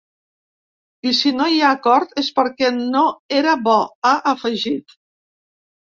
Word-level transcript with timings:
I 1.09 1.11
si 1.17 1.33
no 1.41 1.49
hi 1.51 1.59
ha 1.65 1.69
acord 1.77 2.17
és 2.23 2.31
perquè 2.39 2.71
no 2.79 3.03
era 3.41 3.55
bo, 3.69 3.79
ha 4.11 4.15
afegit. 4.33 5.01